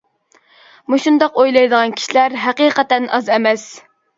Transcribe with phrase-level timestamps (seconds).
[0.93, 3.69] مۇشۇنداق ئويلايدىغان كىشىلەر ھەقىقەتەن ئاز ئەمەس.